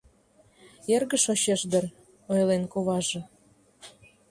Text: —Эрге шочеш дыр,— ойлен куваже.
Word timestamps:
—Эрге 0.93 1.17
шочеш 1.25 1.61
дыр,— 1.71 1.85
ойлен 2.31 2.63
куваже. 2.71 3.21